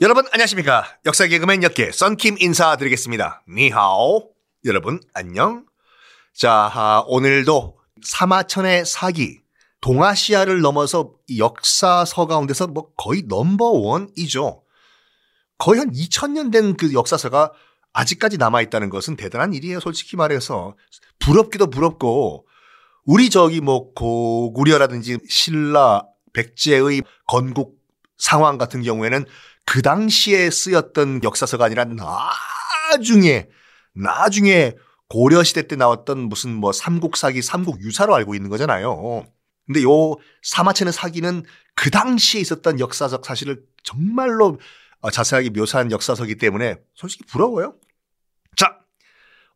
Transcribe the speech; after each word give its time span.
여러분 0.00 0.24
안녕하십니까? 0.30 0.84
역사 1.06 1.26
개그맨 1.26 1.64
역계 1.64 1.90
썬킴 1.90 2.36
인사드리겠습니다. 2.38 3.42
니하오. 3.48 4.30
여러분 4.64 5.00
안녕. 5.12 5.66
자 6.32 6.70
아, 6.72 7.02
오늘도 7.08 7.76
사마천의 8.04 8.86
사기 8.86 9.40
동아시아를 9.80 10.60
넘어서 10.60 11.14
이 11.26 11.40
역사서 11.40 12.28
가운데서 12.28 12.68
뭐 12.68 12.92
거의 12.96 13.24
넘버원이죠. 13.26 14.62
거의 15.58 15.80
한 15.80 15.90
2000년 15.90 16.52
된 16.52 16.76
그 16.76 16.92
역사서가 16.92 17.50
아직까지 17.92 18.38
남아 18.38 18.62
있다는 18.62 18.90
것은 18.90 19.16
대단한 19.16 19.52
일이에요 19.52 19.80
솔직히 19.80 20.16
말해서. 20.16 20.76
부럽기도 21.18 21.70
부럽고 21.70 22.46
우리 23.04 23.30
저기 23.30 23.60
뭐 23.60 23.92
고구려라든지 23.94 25.18
신라 25.28 26.04
백제의 26.34 27.02
건국 27.26 27.78
상황 28.16 28.58
같은 28.58 28.82
경우에는 28.82 29.24
그 29.68 29.82
당시에 29.82 30.48
쓰였던 30.48 31.22
역사서가 31.22 31.66
아니라 31.66 31.84
나중에 31.84 33.48
나중에 33.92 34.72
고려 35.08 35.42
시대 35.42 35.68
때 35.68 35.76
나왔던 35.76 36.18
무슨 36.20 36.54
뭐 36.54 36.72
삼국사기, 36.72 37.42
삼국유사로 37.42 38.14
알고 38.14 38.34
있는 38.34 38.48
거잖아요. 38.48 39.26
근데 39.66 39.82
요 39.82 40.16
사마천의 40.42 40.94
사기는 40.94 41.42
그 41.74 41.90
당시에 41.90 42.40
있었던 42.40 42.80
역사적 42.80 43.26
사실을 43.26 43.62
정말로 43.82 44.58
어, 45.00 45.10
자세하게 45.10 45.50
묘사한 45.50 45.92
역사서기 45.92 46.36
때문에 46.36 46.76
솔직히 46.94 47.24
부러워요. 47.24 47.74
자, 48.56 48.78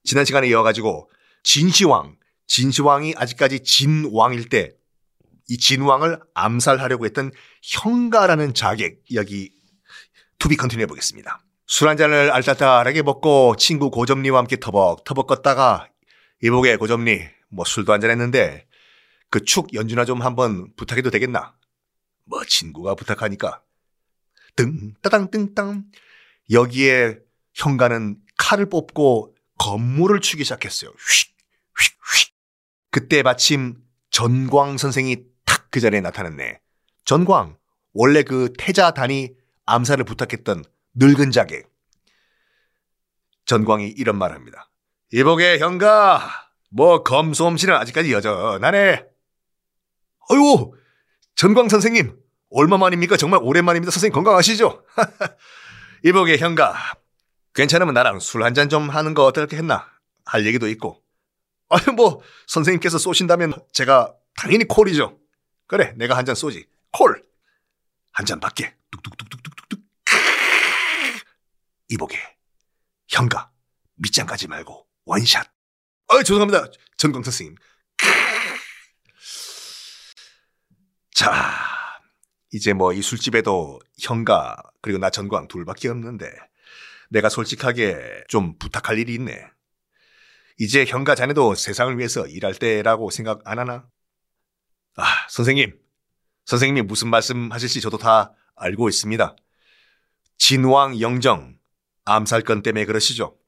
지난 0.05 0.27
시간에 0.27 0.47
이어가지고 0.49 1.11
진시황, 1.43 2.17
진시황이 2.47 3.15
아직까지 3.17 3.61
진왕일 3.61 4.51
때 4.51 4.83
이 5.49 5.59
진왕을 5.59 6.21
암살하려고 6.35 7.05
했던 7.05 7.31
형가라는 7.63 8.55
자객 8.55 9.03
이야기 9.09 9.51
to 10.43 10.50
be 10.50 10.57
continue 10.57 10.83
해보겠습니다. 10.83 11.41
술 11.69 11.89
한 11.89 11.97
잔을 11.97 12.33
알딸딸하게 12.33 13.03
먹고 13.03 13.55
친구 13.57 13.91
고점리와 13.93 14.39
함께 14.41 14.57
터벅터벅 14.59 15.29
걷다가 15.29 15.89
이보게 16.43 16.75
고점리 16.77 17.23
뭐 17.49 17.65
술도 17.65 17.93
한 17.93 18.01
잔 18.01 18.11
했는데 18.11 18.67
그 19.31 19.45
축 19.45 19.73
연주나 19.73 20.05
좀 20.05 20.21
한번 20.21 20.75
부탁해도 20.75 21.11
되겠나? 21.11 21.55
뭐 22.25 22.43
친구가 22.45 22.97
부탁하니까 22.97 23.63
뜨 24.57 24.67
따당 25.01 25.31
뜬땅 25.31 25.85
여기에 26.51 27.21
형가는 27.55 28.17
칼을 28.37 28.69
뽑고 28.69 29.37
건물을 29.59 30.19
추기 30.21 30.43
시작했어요. 30.43 30.91
휙, 30.91 31.37
휙, 31.79 31.93
휙. 32.17 32.35
그때 32.91 33.23
마침 33.23 33.77
전광 34.11 34.77
선생이 34.77 35.19
탁 35.47 35.71
그 35.71 35.79
자리에 35.81 36.01
나타났네. 36.01 36.59
전광 37.07 37.57
원래 37.95 38.25
그 38.25 38.53
태자단이 38.59 39.35
암살을 39.67 40.05
부탁했던 40.05 40.65
늙은 40.95 41.31
자객. 41.31 41.71
전광이 43.47 43.89
이런 43.89 44.17
말을 44.19 44.35
합니다. 44.37 44.71
이복의 45.13 45.59
형가, 45.61 46.29
뭐 46.71 47.03
검솜씨는 47.03 47.75
아직까지 47.75 48.13
여전하네. 48.13 49.05
어유 50.31 50.73
전광 51.35 51.69
선생님, 51.69 52.17
얼마만입니까? 52.51 53.17
정말 53.17 53.41
오랜만입니다. 53.43 53.91
선생님 53.91 54.15
건강하시죠? 54.15 54.85
이복의 56.05 56.39
형가, 56.39 56.75
괜찮으면 57.55 57.95
나랑 57.95 58.21
술 58.21 58.43
한 58.43 58.55
잔 58.55 58.69
좀 58.69 58.89
하는 58.89 59.15
거 59.15 59.25
어떻게 59.25 59.57
했나? 59.57 59.87
할 60.25 60.47
얘기도 60.47 60.69
있고. 60.69 61.03
아유, 61.69 61.93
뭐, 61.95 62.23
선생님께서 62.47 62.99
쏘신다면 62.99 63.55
제가 63.73 64.15
당연히 64.37 64.65
콜이죠. 64.65 65.19
그래, 65.67 65.95
내가 65.97 66.17
한 66.17 66.25
잔 66.25 66.35
쏘지. 66.35 66.67
콜! 66.93 67.23
한 68.13 68.27
잔 68.27 68.41
받게. 68.41 68.75
뚝뚝뚝뚝뚝뚝. 68.91 69.42
이복에 71.93 72.17
형가 73.09 73.51
밑장 73.97 74.27
가지 74.27 74.49
말고 74.49 74.87
원샷. 75.05 75.47
아 76.09 76.23
죄송합니다 76.23 76.67
전광 76.97 77.23
선생님. 77.23 77.55
자 81.15 81.33
이제 82.53 82.73
뭐 82.73 82.93
이 82.93 83.03
술집에도 83.03 83.81
형가 84.01 84.57
그리고 84.81 84.99
나 84.99 85.11
전광 85.11 85.49
둘밖에 85.49 85.89
없는데 85.89 86.31
내가 87.11 87.29
솔직하게 87.29 88.25
좀 88.29 88.59
부탁할 88.59 88.99
일이 88.99 89.15
있네. 89.15 89.47
이제 90.59 90.85
형가 90.85 91.15
자네도 91.15 91.55
세상을 91.55 91.97
위해서 91.99 92.27
일할 92.27 92.55
때라고 92.55 93.11
생각 93.11 93.41
안 93.45 93.59
하나? 93.59 93.87
아 94.97 95.05
선생님 95.29 95.79
선생님이 96.47 96.83
무슨 96.83 97.09
말씀 97.09 97.53
하실지 97.53 97.81
저도 97.81 97.99
다 97.99 98.33
알고 98.57 98.89
있습니다. 98.89 99.37
진왕 100.39 101.01
영정 101.01 101.57
암살 102.05 102.43
건 102.43 102.63
때문에 102.63 102.85
그러시죠? 102.85 103.39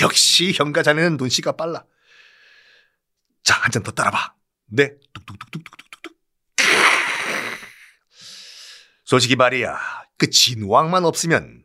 역시 0.00 0.52
형가 0.52 0.82
자네는 0.82 1.16
눈치가 1.16 1.52
빨라. 1.52 1.84
자, 3.42 3.54
한 3.54 3.70
잔 3.70 3.82
더 3.82 3.92
따라봐. 3.92 4.34
네. 4.66 4.96
뚝뚝뚝뚝뚝뚝뚝. 5.12 6.16
솔직히 9.04 9.36
말이야. 9.36 9.78
그 10.16 10.30
진왕만 10.30 11.04
없으면 11.04 11.64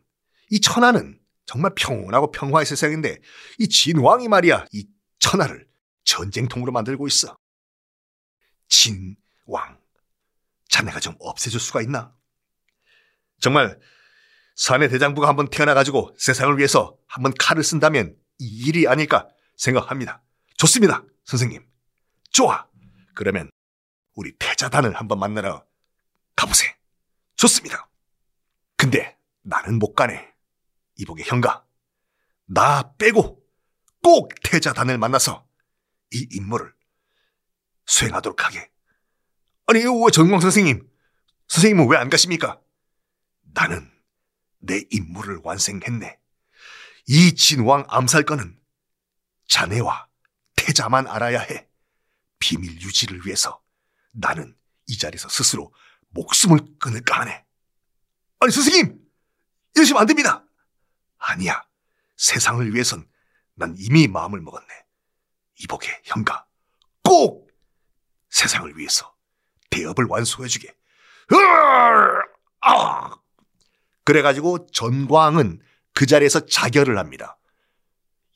이 0.50 0.60
천하는 0.60 1.18
정말 1.46 1.72
평온하고 1.74 2.30
평화의 2.30 2.66
세상인데 2.66 3.18
이 3.58 3.68
진왕이 3.68 4.28
말이야. 4.28 4.66
이 4.72 4.86
천하를 5.18 5.66
전쟁통으로 6.04 6.70
만들고 6.72 7.06
있어. 7.08 7.36
진왕. 8.68 9.80
자네가 10.68 11.00
좀 11.00 11.16
없애줄 11.18 11.58
수가 11.58 11.82
있나? 11.82 12.14
정말 13.40 13.80
사내 14.60 14.88
대장부가 14.88 15.26
한번 15.26 15.48
태어나가지고 15.48 16.14
세상을 16.18 16.58
위해서 16.58 16.94
한번 17.06 17.32
칼을 17.32 17.64
쓴다면 17.64 18.14
이 18.38 18.66
일이 18.66 18.86
아닐까 18.86 19.26
생각합니다. 19.56 20.22
좋습니다, 20.58 21.02
선생님. 21.24 21.66
좋아. 22.30 22.68
그러면 23.14 23.48
우리 24.16 24.36
태자단을 24.38 24.96
한번 24.96 25.18
만나러 25.18 25.64
가보세. 26.36 26.76
좋습니다. 27.36 27.88
근데 28.76 29.16
나는 29.40 29.78
못 29.78 29.94
가네. 29.94 30.30
이복의 30.96 31.24
형가. 31.26 31.64
나 32.44 32.94
빼고 32.98 33.42
꼭 34.02 34.28
태자단을 34.42 34.98
만나서 34.98 35.48
이 36.12 36.28
임무를 36.32 36.70
수행하도록 37.86 38.44
하게. 38.44 38.70
아니, 39.68 39.78
왜 39.84 40.10
전광 40.12 40.40
선생님? 40.40 40.86
선생님은 41.48 41.88
왜 41.88 41.96
안 41.96 42.10
가십니까? 42.10 42.60
나는 43.54 43.90
내 44.60 44.84
임무를 44.90 45.40
완성했네. 45.42 46.18
이 47.06 47.34
진왕 47.34 47.86
암살건은 47.88 48.58
자네와 49.48 50.08
태자만 50.56 51.06
알아야 51.06 51.40
해. 51.40 51.68
비밀 52.38 52.80
유지를 52.80 53.26
위해서 53.26 53.62
나는 54.12 54.56
이 54.86 54.96
자리에서 54.98 55.28
스스로 55.28 55.74
목숨을 56.10 56.58
끊을까 56.78 57.20
하네. 57.20 57.44
아니, 58.40 58.52
선생님! 58.52 58.98
이러시면 59.74 60.00
안 60.00 60.06
됩니다! 60.06 60.44
아니야. 61.18 61.62
세상을 62.16 62.74
위해선 62.74 63.08
난 63.54 63.74
이미 63.78 64.08
마음을 64.08 64.40
먹었네. 64.40 64.66
이복의 65.60 66.02
형가. 66.04 66.46
꼭 67.02 67.50
세상을 68.30 68.76
위해서 68.76 69.14
대업을 69.70 70.06
완수해주게. 70.06 70.74
으아! 71.32 72.22
아! 72.62 73.16
그래가지고 74.10 74.66
전광은 74.72 75.60
그 75.94 76.04
자리에서 76.04 76.44
자결을 76.44 76.98
합니다. 76.98 77.38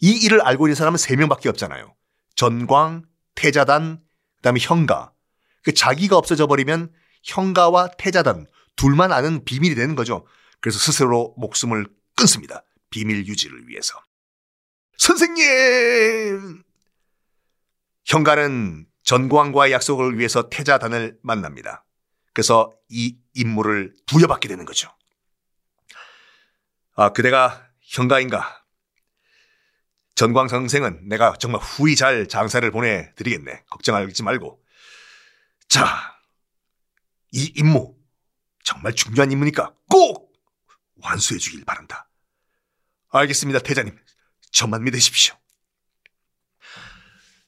이 0.00 0.12
일을 0.12 0.40
알고 0.40 0.68
있는 0.68 0.76
사람은 0.76 0.98
세 0.98 1.16
명밖에 1.16 1.48
없잖아요. 1.48 1.96
전광, 2.36 3.02
태자단, 3.34 4.00
그 4.36 4.42
다음에 4.42 4.60
형가. 4.60 5.12
그 5.64 5.74
자기가 5.74 6.16
없어져 6.16 6.46
버리면 6.46 6.92
형가와 7.24 7.88
태자단 7.98 8.46
둘만 8.76 9.10
아는 9.10 9.44
비밀이 9.44 9.74
되는 9.74 9.96
거죠. 9.96 10.24
그래서 10.60 10.78
스스로 10.78 11.34
목숨을 11.38 11.88
끊습니다. 12.14 12.62
비밀 12.90 13.26
유지를 13.26 13.66
위해서. 13.66 14.00
선생님! 14.96 16.62
형가는 18.04 18.86
전광과의 19.02 19.72
약속을 19.72 20.18
위해서 20.18 20.48
태자단을 20.50 21.18
만납니다. 21.22 21.84
그래서 22.32 22.72
이 22.88 23.16
임무를 23.34 23.92
부여받게 24.06 24.46
되는 24.46 24.64
거죠. 24.64 24.88
아, 26.94 27.10
그대가 27.12 27.68
형가인가? 27.80 28.62
전광 30.14 30.46
선생은 30.46 31.08
내가 31.08 31.34
정말 31.38 31.60
후히 31.60 31.96
잘 31.96 32.28
장사를 32.28 32.68
보내드리겠네. 32.70 33.64
걱정하지 33.68 34.22
말고. 34.22 34.62
자, 35.68 36.16
이 37.32 37.52
임무 37.56 37.96
정말 38.62 38.94
중요한 38.94 39.32
임무니까 39.32 39.74
꼭 39.90 40.32
완수해 41.02 41.38
주길 41.38 41.64
바란다. 41.64 42.08
알겠습니다, 43.10 43.58
태자님. 43.60 43.98
저만 44.52 44.84
믿으십시오. 44.84 45.34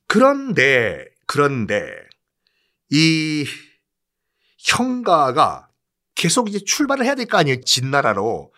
그런데, 0.08 1.04
그런데, 1.26 1.84
이 2.90 3.46
형가가 4.58 5.68
계속 6.16 6.48
이제 6.48 6.58
출발을 6.58 7.04
해야 7.04 7.14
될 7.14 7.26
거 7.26 7.38
아니에요. 7.38 7.60
진나라로. 7.62 8.52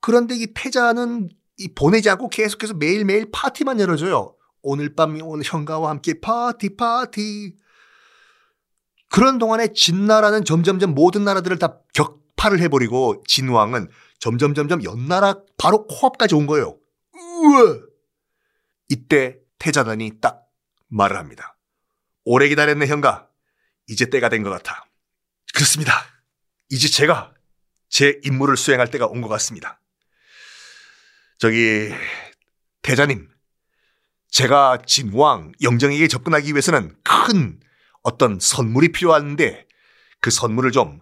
그런데 0.00 0.34
이 0.34 0.46
태자는 0.54 1.28
이 1.58 1.68
보내지 1.74 2.08
않고 2.10 2.28
계속해서 2.28 2.74
매일매일 2.74 3.30
파티만 3.32 3.80
열어줘요. 3.80 4.34
오늘 4.62 4.94
밤 4.94 5.18
오늘 5.22 5.44
형가와 5.44 5.90
함께 5.90 6.20
파티 6.20 6.76
파티. 6.76 7.54
그런 9.08 9.38
동안에 9.38 9.68
진나라는 9.74 10.44
점점점 10.44 10.94
모든 10.94 11.24
나라들을 11.24 11.58
다 11.58 11.80
격파를 11.94 12.60
해버리고 12.60 13.22
진왕은 13.26 13.88
점점 14.18 14.54
점점 14.54 14.84
연나라 14.84 15.34
바로 15.58 15.86
코앞까지 15.86 16.34
온 16.34 16.46
거예요. 16.46 16.78
우와! 17.14 17.78
이때 18.88 19.38
태자단이 19.58 20.20
딱 20.20 20.46
말을 20.88 21.16
합니다. 21.16 21.56
오래 22.24 22.48
기다렸네 22.48 22.86
형가. 22.86 23.28
이제 23.88 24.08
때가 24.08 24.28
된 24.28 24.42
것 24.44 24.50
같아. 24.50 24.84
그렇습니다. 25.54 25.92
이제 26.70 26.86
제가 26.88 27.34
제 27.88 28.20
임무를 28.24 28.56
수행할 28.56 28.90
때가 28.90 29.06
온 29.06 29.20
것 29.20 29.28
같습니다. 29.28 29.79
저기 31.40 31.88
태자님, 32.82 33.26
제가 34.28 34.82
진왕 34.84 35.52
영정에게 35.62 36.06
접근하기 36.06 36.50
위해서는 36.50 36.94
큰 37.02 37.58
어떤 38.02 38.38
선물이 38.38 38.92
필요한데 38.92 39.66
그 40.20 40.30
선물을 40.30 40.70
좀 40.70 41.00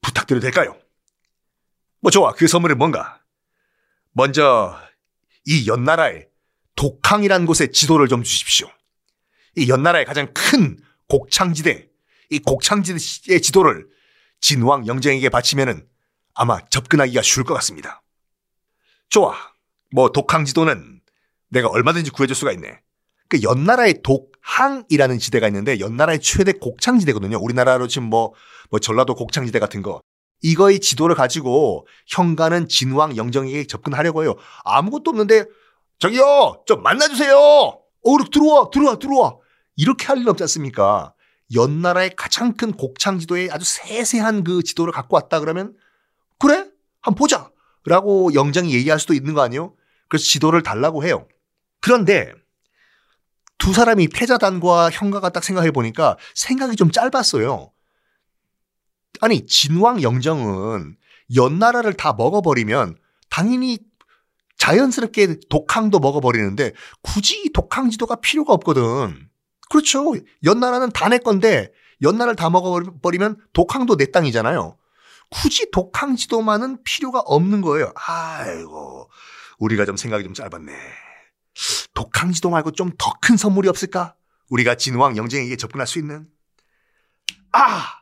부탁드려도 0.00 0.40
될까요? 0.40 0.80
뭐 2.00 2.10
좋아. 2.10 2.32
그 2.32 2.46
선물이 2.46 2.74
뭔가? 2.76 3.20
먼저 4.12 4.80
이 5.44 5.68
연나라의 5.68 6.28
독항이라는 6.76 7.44
곳의 7.44 7.72
지도를 7.72 8.08
좀 8.08 8.22
주십시오. 8.22 8.66
이 9.56 9.68
연나라의 9.68 10.06
가장 10.06 10.32
큰 10.32 10.78
곡창지대, 11.06 11.86
이 12.30 12.38
곡창지대의 12.38 13.42
지도를 13.42 13.88
진왕 14.40 14.86
영정에게 14.86 15.28
바치면은 15.28 15.86
아마 16.32 16.66
접근하기가 16.70 17.20
쉬울 17.20 17.44
것 17.44 17.52
같습니다. 17.52 18.02
좋아. 19.08 19.34
뭐 19.94 20.10
독항 20.10 20.44
지도는 20.44 21.00
내가 21.48 21.68
얼마든지 21.68 22.10
구해줄 22.10 22.36
수가 22.36 22.52
있네. 22.52 22.80
그 23.28 23.42
연나라의 23.42 24.02
독항이라는 24.02 25.18
지대가 25.18 25.46
있는데 25.48 25.80
연나라의 25.80 26.20
최대 26.20 26.52
곡창지대거든요. 26.52 27.38
우리나라로 27.40 27.86
지금 27.88 28.08
뭐, 28.08 28.32
뭐 28.70 28.80
전라도 28.80 29.14
곡창지대 29.14 29.58
같은 29.58 29.82
거. 29.82 30.00
이거의 30.42 30.80
지도를 30.80 31.16
가지고 31.16 31.86
현가는 32.06 32.68
진왕 32.68 33.16
영정에게 33.16 33.66
접근하려고 33.66 34.22
해요. 34.22 34.36
아무것도 34.64 35.10
없는데 35.10 35.44
저기요 35.98 36.62
좀 36.66 36.82
만나주세요. 36.82 37.36
어 37.36 38.16
들어와 38.30 38.70
들어와 38.70 38.98
들어와 38.98 39.36
이렇게 39.76 40.06
할 40.06 40.18
일 40.18 40.28
없지 40.28 40.44
않습니까? 40.44 41.12
연나라의 41.54 42.14
가장 42.14 42.54
큰 42.54 42.72
곡창 42.72 43.18
지도에 43.18 43.48
아주 43.50 43.64
세세한 43.64 44.44
그 44.44 44.62
지도를 44.62 44.92
갖고 44.92 45.16
왔다 45.16 45.40
그러면 45.40 45.74
그래 46.38 46.66
한번 47.00 47.14
보자 47.16 47.50
라고 47.84 48.32
영정이 48.34 48.74
얘기할 48.74 48.98
수도 48.98 49.14
있는 49.14 49.34
거 49.34 49.42
아니에요? 49.42 49.74
그래서 50.08 50.24
지도를 50.24 50.62
달라고 50.62 51.04
해요. 51.04 51.26
그런데 51.80 52.32
두 53.58 53.72
사람이 53.72 54.08
태자단과 54.08 54.90
형가가 54.90 55.30
딱 55.30 55.44
생각해 55.44 55.70
보니까 55.72 56.16
생각이 56.34 56.76
좀 56.76 56.90
짧았어요. 56.90 57.72
아니 59.20 59.46
진왕 59.46 60.02
영정은 60.02 60.96
연나라를 61.34 61.94
다 61.94 62.12
먹어버리면 62.12 62.96
당연히 63.30 63.78
자연스럽게 64.58 65.40
독항도 65.50 65.98
먹어버리는데 65.98 66.72
굳이 67.02 67.50
독항 67.52 67.90
지도가 67.90 68.16
필요가 68.16 68.54
없거든. 68.54 69.28
그렇죠. 69.70 70.14
연나라는 70.44 70.90
다 70.92 71.08
내 71.08 71.18
건데 71.18 71.70
연나라를 72.02 72.36
다 72.36 72.48
먹어버리면 72.48 73.36
독항도 73.52 73.96
내 73.96 74.10
땅이잖아요. 74.10 74.77
굳이 75.30 75.70
독항 75.70 76.16
지도만은 76.16 76.82
필요가 76.84 77.20
없는 77.20 77.60
거예요. 77.60 77.92
아이고 77.96 79.10
우리가 79.58 79.84
좀 79.84 79.96
생각이 79.96 80.24
좀 80.24 80.34
짧았네. 80.34 80.72
독항 81.94 82.32
지도 82.32 82.50
말고 82.50 82.72
좀 82.72 82.90
더 82.96 83.12
큰 83.20 83.36
선물이 83.36 83.68
없을까? 83.68 84.14
우리가 84.48 84.76
진왕 84.76 85.16
영정에게 85.16 85.56
접근할 85.56 85.86
수 85.86 85.98
있는? 85.98 86.28
아! 87.52 87.98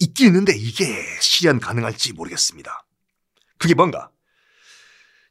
있긴 0.00 0.26
있는데 0.28 0.52
이게 0.56 0.84
실현 1.20 1.60
가능할지 1.60 2.12
모르겠습니다. 2.14 2.84
그게 3.58 3.74
뭔가? 3.74 4.10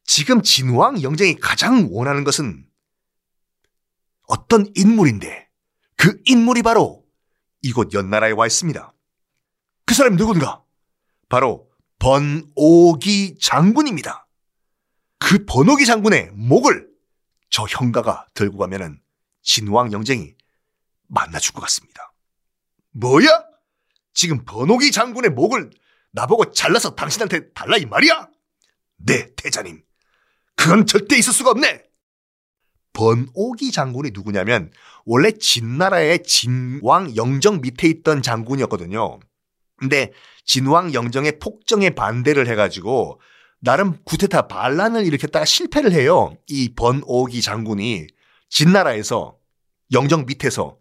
지금 0.05 0.41
진왕 0.41 1.01
영정이 1.01 1.35
가장 1.35 1.89
원하는 1.91 2.23
것은 2.23 2.65
어떤 4.27 4.71
인물인데 4.75 5.49
그 5.97 6.17
인물이 6.25 6.61
바로 6.63 7.03
이곳 7.61 7.93
연나라에 7.93 8.31
와 8.31 8.47
있습니다. 8.47 8.93
그 9.85 9.93
사람이 9.93 10.15
누군가? 10.17 10.62
바로 11.33 11.67
번오기 11.97 13.39
장군입니다. 13.41 14.27
그 15.17 15.43
번오기 15.45 15.87
장군의 15.87 16.29
목을 16.35 16.87
저 17.49 17.63
형가가 17.63 18.27
들고 18.35 18.59
가면은 18.59 19.01
진왕 19.41 19.91
영정이 19.93 20.35
만나 21.07 21.39
줄 21.39 21.55
것 21.55 21.61
같습니다. 21.61 22.13
뭐야? 22.91 23.27
지금 24.13 24.45
번호기 24.45 24.91
장군의 24.91 25.31
목을 25.31 25.71
나보고 26.11 26.51
잘라서 26.51 26.93
당신한테 26.93 27.51
달라 27.53 27.77
이 27.77 27.87
말이야? 27.87 28.29
네, 28.97 29.33
태자님. 29.35 29.81
그건 30.55 30.85
절대 30.85 31.17
있을 31.17 31.33
수가 31.33 31.49
없네. 31.49 31.83
번오기 32.93 33.71
장군이 33.71 34.11
누구냐면 34.13 34.71
원래 35.03 35.31
진나라의 35.31 36.21
진왕 36.21 37.15
영정 37.15 37.61
밑에 37.61 37.87
있던 37.87 38.21
장군이었거든요. 38.21 39.19
근데 39.83 40.13
진왕 40.45 40.93
영정의 40.93 41.39
폭정에 41.39 41.89
반대를 41.89 42.47
해가지고 42.47 43.19
나름 43.59 43.97
구테타 44.05 44.47
반란을 44.47 45.05
일으켰다가 45.05 45.43
실패를 45.43 45.91
해요. 45.91 46.37
이 46.47 46.73
번오기 46.73 47.41
장군이 47.41 48.07
진나라에서 48.49 49.37
영정 49.91 50.25
밑에서 50.25 50.77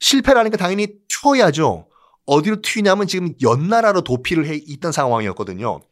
실패를 0.00 0.40
하니까 0.40 0.56
당연히 0.56 0.88
튀어야죠. 1.08 1.86
어디로 2.24 2.62
튀냐면 2.62 3.06
지금 3.06 3.34
연나라로 3.42 4.00
도피를 4.00 4.46
해 4.46 4.54
있던 4.54 4.90
상황이었거든요. 4.90 5.82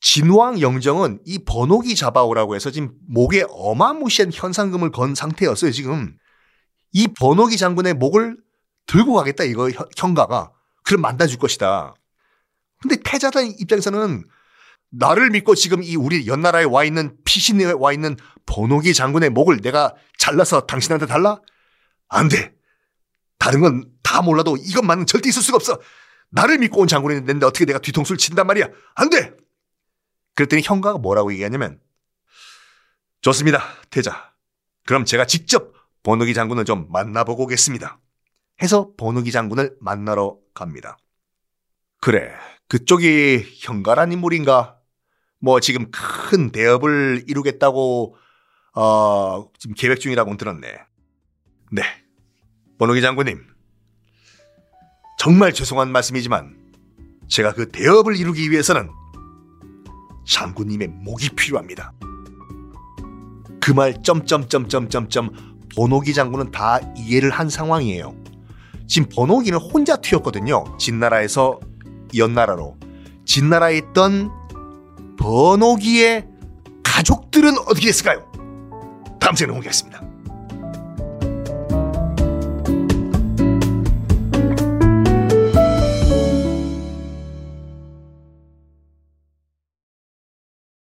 진왕 0.00 0.62
영정은 0.62 1.20
이 1.26 1.40
번호기 1.44 1.94
잡아오라고 1.94 2.54
해서 2.54 2.70
지금 2.70 2.94
목에 3.06 3.44
어마무시한 3.50 4.30
현상금을 4.32 4.92
건 4.92 5.14
상태였어요, 5.14 5.72
지금. 5.72 6.16
이 6.92 7.06
번호기 7.08 7.58
장군의 7.58 7.94
목을 7.94 8.38
들고 8.86 9.12
가겠다, 9.12 9.44
이거 9.44 9.70
형가가. 9.96 10.53
그럼 10.84 11.00
만나줄 11.02 11.38
것이다. 11.38 11.94
근데 12.80 12.96
패자단 13.04 13.46
입장에서는 13.58 14.24
나를 14.90 15.30
믿고 15.30 15.54
지금 15.54 15.82
이 15.82 15.96
우리 15.96 16.26
연나라에 16.26 16.64
와 16.64 16.84
있는 16.84 17.16
피신에 17.24 17.72
와 17.72 17.92
있는 17.92 18.16
번호기 18.46 18.94
장군의 18.94 19.30
목을 19.30 19.60
내가 19.60 19.94
잘라서 20.18 20.66
당신한테 20.66 21.06
달라? 21.06 21.40
안 22.08 22.28
돼. 22.28 22.54
다른 23.38 23.60
건 23.60 23.94
다 24.14 24.22
몰라도 24.22 24.56
이것만은 24.56 25.06
절대 25.06 25.28
있을 25.28 25.42
수가 25.42 25.56
없어. 25.56 25.80
나를 26.30 26.58
믿고 26.58 26.80
온 26.80 26.86
장군이 26.86 27.18
있는데 27.18 27.46
어떻게 27.46 27.64
내가 27.64 27.80
뒤통수를 27.80 28.16
친단 28.16 28.46
말이야. 28.46 28.68
안 28.94 29.10
돼. 29.10 29.32
그랬더니 30.36 30.62
형가가 30.62 30.98
뭐라고 30.98 31.32
얘기하냐면 31.32 31.80
좋습니다. 33.22 33.64
태자. 33.90 34.32
그럼 34.86 35.04
제가 35.04 35.26
직접 35.26 35.72
번호기 36.04 36.32
장군을 36.34 36.64
좀 36.64 36.86
만나보고 36.92 37.44
오겠습니다. 37.44 37.98
해서 38.62 38.92
번호기 38.96 39.32
장군을 39.32 39.76
만나러 39.80 40.38
갑니다. 40.54 40.96
그래. 42.00 42.32
그쪽이 42.68 43.44
형가란 43.60 44.12
인물인가? 44.12 44.78
뭐 45.40 45.60
지금 45.60 45.90
큰 45.90 46.50
대업을 46.50 47.24
이루겠다고 47.26 48.16
어, 48.74 49.48
지금 49.58 49.74
계획 49.74 50.00
중이라고 50.00 50.36
들었네. 50.36 50.68
네. 51.72 51.82
번호기 52.78 53.00
장군님. 53.02 53.42
정말 55.18 55.52
죄송한 55.52 55.90
말씀이지만 55.92 56.56
제가 57.28 57.54
그 57.54 57.68
대업을 57.70 58.16
이루기 58.16 58.50
위해서는 58.50 58.90
장군님의 60.26 60.88
목이 60.88 61.30
필요합니다. 61.30 61.92
그 63.60 63.72
말 63.72 64.02
점점점점점점 64.02 65.30
번호기 65.74 66.12
장군은 66.12 66.50
다 66.50 66.80
이해를 66.96 67.30
한 67.30 67.48
상황이에요. 67.48 68.14
지금 68.86 69.08
번호기는 69.14 69.58
혼자 69.58 69.96
튀었거든요. 69.96 70.64
진나라에서 70.78 71.60
연나라로. 72.16 72.76
진나라에 73.24 73.78
있던 73.78 74.30
번호기의 75.18 76.26
가족들은 76.82 77.58
어떻게 77.66 77.86
됐을까요? 77.86 78.30
다음 79.20 79.34
시간에 79.34 79.52
공개하겠습니다. 79.52 80.03